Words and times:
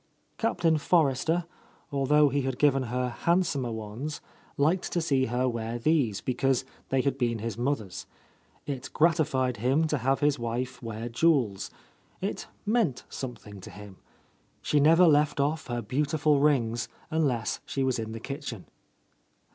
Captain 0.39 0.79
Forrester, 0.79 1.45
although 1.91 2.29
he 2.29 2.41
had 2.41 2.57
given 2.57 2.81
her 2.89 3.09
handsomer 3.09 3.71
ones, 3.71 4.19
liked 4.57 4.91
to 4.91 4.99
see 4.99 5.27
her 5.27 5.47
wear 5.47 5.77
these, 5.77 6.21
be 6.21 6.33
cause 6.33 6.65
they 6.89 7.01
had 7.01 7.19
been 7.19 7.37
his 7.37 7.55
mother's. 7.55 8.07
It 8.65 8.89
gratified 8.93 9.57
him 9.57 9.85
to 9.85 9.99
have 9.99 10.21
his 10.21 10.39
wife 10.39 10.81
wear 10.81 11.07
jewels; 11.07 11.69
it 12.19 12.47
meant 12.65 13.03
some 13.09 13.35
thing 13.35 13.61
to 13.61 13.69
him. 13.69 13.97
She 14.63 14.79
never 14.79 15.05
left 15.07 15.39
off 15.39 15.67
her 15.67 15.83
beautiful 15.83 16.39
rings 16.39 16.87
unless 17.11 17.59
she 17.63 17.83
was 17.83 17.99
in 17.99 18.11
the 18.11 18.19
kitchen. 18.19 18.65